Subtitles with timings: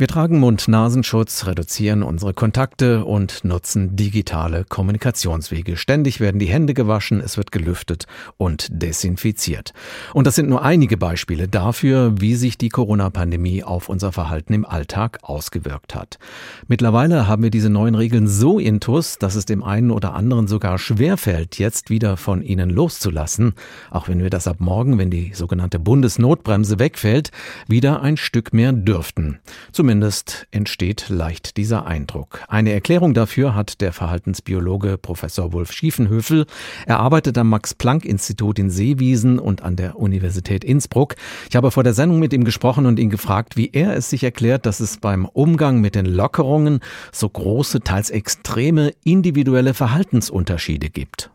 [0.00, 5.76] Wir tragen Mund-Nasenschutz, reduzieren unsere Kontakte und nutzen digitale Kommunikationswege.
[5.76, 8.06] Ständig werden die Hände gewaschen, es wird gelüftet
[8.38, 9.74] und desinfiziert.
[10.14, 14.64] Und das sind nur einige Beispiele dafür, wie sich die Corona-Pandemie auf unser Verhalten im
[14.64, 16.18] Alltag ausgewirkt hat.
[16.66, 20.78] Mittlerweile haben wir diese neuen Regeln so intus, dass es dem einen oder anderen sogar
[20.78, 23.52] schwerfällt, jetzt wieder von ihnen loszulassen,
[23.90, 27.32] auch wenn wir das ab morgen, wenn die sogenannte Bundesnotbremse wegfällt,
[27.68, 29.40] wieder ein Stück mehr dürften.
[29.72, 32.44] Zumindest Zumindest entsteht leicht dieser Eindruck.
[32.46, 36.46] Eine Erklärung dafür hat der Verhaltensbiologe Professor Wolf Schiefenhöfel.
[36.86, 41.16] Er arbeitet am Max-Planck-Institut in Seewiesen und an der Universität Innsbruck.
[41.48, 44.22] Ich habe vor der Sendung mit ihm gesprochen und ihn gefragt, wie er es sich
[44.22, 46.78] erklärt, dass es beim Umgang mit den Lockerungen
[47.10, 51.30] so große, teils extreme individuelle Verhaltensunterschiede gibt.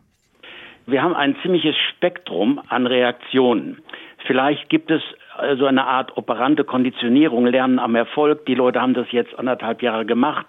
[0.86, 3.82] Wir haben ein ziemliches Spektrum an Reaktionen.
[4.26, 5.02] Vielleicht gibt es
[5.36, 8.46] so also eine Art operante Konditionierung, Lernen am Erfolg.
[8.46, 10.46] Die Leute haben das jetzt anderthalb Jahre gemacht.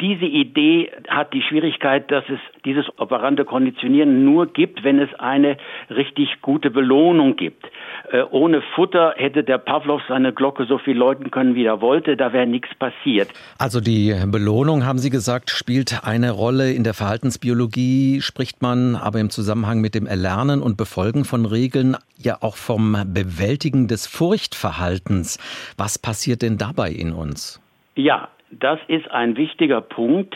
[0.00, 5.58] Diese Idee hat die Schwierigkeit, dass es dieses operante Konditionieren nur gibt, wenn es eine
[5.90, 7.66] richtig gute Belohnung gibt.
[8.10, 12.16] Äh, ohne Futter hätte der Pavlov seine Glocke so viel läuten können, wie er wollte,
[12.16, 13.28] da wäre nichts passiert.
[13.58, 16.72] Also die Belohnung, haben Sie gesagt, spielt eine Rolle.
[16.72, 21.96] In der Verhaltensbiologie spricht man aber im Zusammenhang mit dem Erlernen und Befolgen von Regeln
[22.16, 25.38] ja auch vom Bewältigen des Furchtverhaltens.
[25.76, 27.60] Was passiert denn dabei in uns?
[27.96, 30.34] Ja, das ist ein wichtiger Punkt.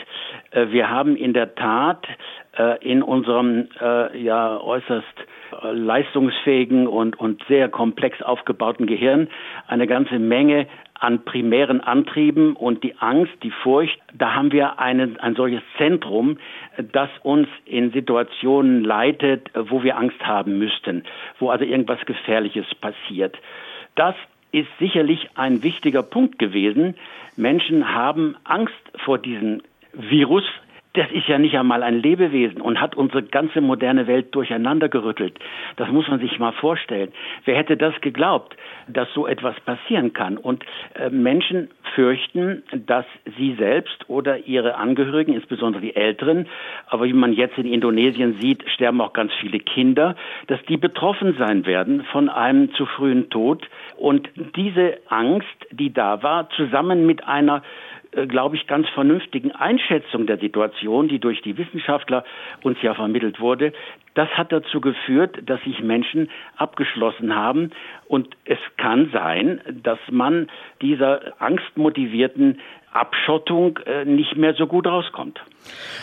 [0.50, 2.06] Äh, wir haben in der Tat
[2.56, 5.14] äh, in unserem äh, ja äußerst
[5.62, 9.28] leistungsfähigen und, und sehr komplex aufgebauten Gehirn
[9.68, 15.20] eine ganze Menge an primären Antrieben und die Angst, die Furcht, da haben wir einen,
[15.20, 16.38] ein solches Zentrum,
[16.92, 21.04] das uns in Situationen leitet, wo wir Angst haben müssten,
[21.38, 23.36] wo also irgendwas Gefährliches passiert.
[23.96, 24.14] Das
[24.54, 26.94] ist sicherlich ein wichtiger Punkt gewesen.
[27.36, 28.72] Menschen haben Angst
[29.04, 30.44] vor diesem Virus,
[30.94, 35.38] das ist ja nicht einmal ein Lebewesen und hat unsere ganze moderne Welt durcheinander gerüttelt.
[35.76, 37.12] Das muss man sich mal vorstellen.
[37.44, 38.56] Wer hätte das geglaubt,
[38.86, 40.36] dass so etwas passieren kann?
[40.36, 43.04] Und äh, Menschen fürchten, dass
[43.36, 46.46] sie selbst oder ihre Angehörigen, insbesondere die Älteren,
[46.86, 50.14] aber wie man jetzt in Indonesien sieht, sterben auch ganz viele Kinder,
[50.46, 53.68] dass die betroffen sein werden von einem zu frühen Tod.
[53.96, 57.62] Und diese Angst, die da war, zusammen mit einer
[58.28, 62.24] glaube ich, ganz vernünftigen Einschätzung der Situation, die durch die Wissenschaftler
[62.62, 63.72] uns ja vermittelt wurde,
[64.14, 67.70] das hat dazu geführt, dass sich Menschen abgeschlossen haben.
[68.06, 70.48] Und es kann sein, dass man
[70.80, 72.60] dieser angstmotivierten
[72.94, 75.40] Abschottung äh, nicht mehr so gut rauskommt.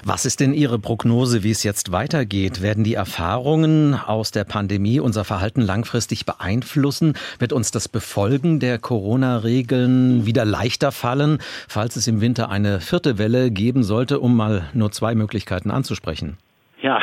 [0.04, 2.62] Was ist denn Ihre Prognose, wie es jetzt weitergeht?
[2.62, 7.14] Werden die Erfahrungen aus der Pandemie unser Verhalten langfristig beeinflussen?
[7.40, 11.38] Wird uns das Befolgen der Corona-Regeln wieder leichter fallen,
[11.68, 16.38] falls es im Winter eine vierte Welle geben sollte, um mal nur zwei Möglichkeiten anzusprechen?
[16.82, 17.00] Ja,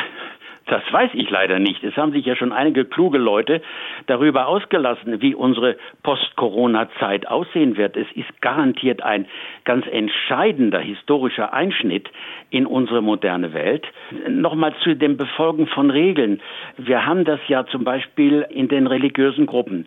[0.69, 1.83] das weiß ich leider nicht.
[1.83, 3.61] Es haben sich ja schon einige kluge Leute
[4.05, 7.97] darüber ausgelassen, wie unsere Post-Corona-Zeit aussehen wird.
[7.97, 9.25] Es ist garantiert ein
[9.65, 12.09] ganz entscheidender historischer Einschnitt
[12.51, 13.85] in unsere moderne Welt.
[14.27, 16.41] Nochmal zu dem Befolgen von Regeln.
[16.77, 19.85] Wir haben das ja zum Beispiel in den religiösen Gruppen.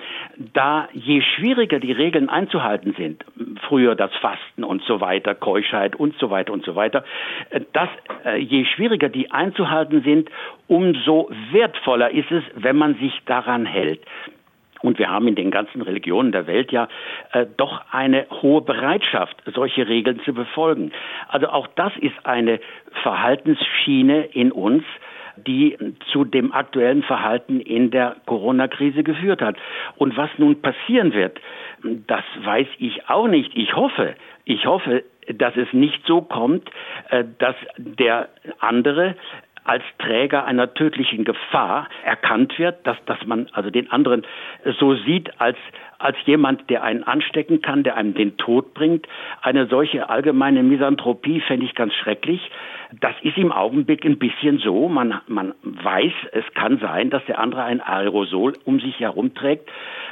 [0.52, 3.24] Da je schwieriger die Regeln einzuhalten sind,
[3.68, 7.04] früher das Fasten und so weiter, Keuschheit und so weiter und so weiter,
[7.72, 7.88] dass
[8.24, 10.30] äh, je schwieriger die einzuhalten sind,
[10.72, 14.00] umso wertvoller ist es, wenn man sich daran hält.
[14.80, 16.88] Und wir haben in den ganzen Religionen der Welt ja
[17.32, 20.92] äh, doch eine hohe Bereitschaft, solche Regeln zu befolgen.
[21.28, 22.58] Also auch das ist eine
[23.02, 24.82] Verhaltensschiene in uns,
[25.36, 25.76] die
[26.10, 29.56] zu dem aktuellen Verhalten in der Corona-Krise geführt hat.
[29.96, 31.38] Und was nun passieren wird,
[32.06, 33.52] das weiß ich auch nicht.
[33.54, 34.14] Ich hoffe,
[34.46, 36.70] ich hoffe, dass es nicht so kommt,
[37.10, 39.16] äh, dass der andere
[39.64, 44.24] als Träger einer tödlichen Gefahr erkannt wird, dass, dass man also den anderen
[44.78, 45.56] so sieht als,
[45.98, 49.06] als jemand, der einen anstecken kann, der einem den Tod bringt.
[49.40, 52.50] Eine solche allgemeine Misanthropie fände ich ganz schrecklich.
[53.00, 54.88] Das ist im Augenblick ein bisschen so.
[54.88, 59.70] Man, man weiß, es kann sein, dass der andere ein Aerosol um sich herumträgt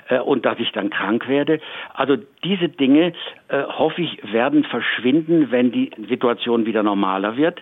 [0.09, 1.61] äh, und dass ich dann krank werde.
[1.93, 3.13] Also diese Dinge,
[3.49, 7.61] äh, hoffe ich, werden verschwinden, wenn die Situation wieder normaler wird.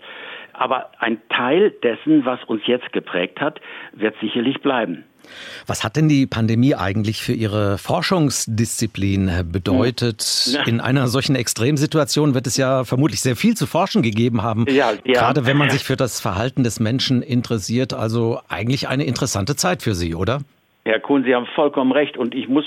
[0.58, 3.60] Aber ein Teil dessen, was uns jetzt geprägt hat,
[3.92, 5.04] wird sicherlich bleiben.
[5.66, 10.22] Was hat denn die Pandemie eigentlich für Ihre Forschungsdisziplin bedeutet?
[10.22, 10.66] Hm.
[10.66, 14.92] In einer solchen Extremsituation wird es ja vermutlich sehr viel zu forschen gegeben haben, ja,
[15.04, 15.20] ja.
[15.20, 17.92] gerade wenn man sich für das Verhalten des Menschen interessiert.
[17.92, 20.40] Also eigentlich eine interessante Zeit für Sie, oder?
[20.88, 22.16] Herr Kuhn, Sie haben vollkommen recht.
[22.16, 22.64] Und ich muss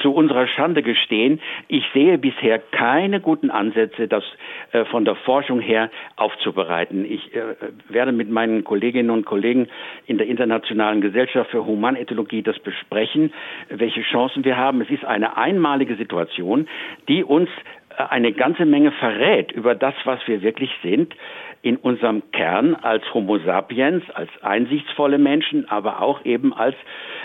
[0.00, 4.24] zu unserer Schande gestehen, ich sehe bisher keine guten Ansätze, das
[4.72, 7.04] äh, von der Forschung her aufzubereiten.
[7.04, 7.42] Ich äh,
[7.88, 9.68] werde mit meinen Kolleginnen und Kollegen
[10.06, 13.32] in der Internationalen Gesellschaft für Humanethologie das besprechen,
[13.68, 14.80] welche Chancen wir haben.
[14.80, 16.68] Es ist eine einmalige Situation,
[17.08, 17.50] die uns
[17.98, 21.14] eine ganze Menge verrät über das, was wir wirklich sind
[21.62, 26.76] in unserem Kern als Homo sapiens, als einsichtsvolle Menschen, aber auch eben als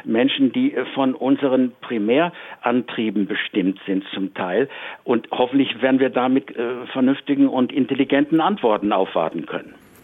[0.03, 4.69] Menschen, die von unseren Primärantrieben bestimmt sind zum Teil.
[5.03, 9.75] Und hoffentlich werden wir damit äh, vernünftigen und intelligenten Antworten aufwarten können.